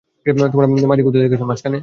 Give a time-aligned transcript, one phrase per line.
[0.25, 1.77] তোমরা কোথায় থেকে এসেছো, মাঝখানে?